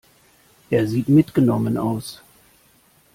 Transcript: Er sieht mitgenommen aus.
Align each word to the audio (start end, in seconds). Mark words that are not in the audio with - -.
Er 0.71 0.87
sieht 0.87 1.09
mitgenommen 1.09 1.77
aus. 1.77 2.23